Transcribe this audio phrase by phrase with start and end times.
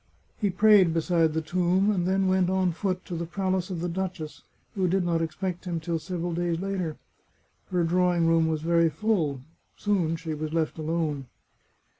[0.39, 3.87] He prayed beside the tomb, and then went on foot to the palace of the
[3.87, 4.41] duchess,
[4.73, 6.97] who did not expect him till several days later.
[7.69, 9.41] Her drawing room was very full.
[9.77, 11.27] Soon she was left alone.